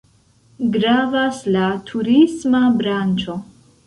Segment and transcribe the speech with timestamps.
[0.75, 3.37] Gravas la turisma branĉo.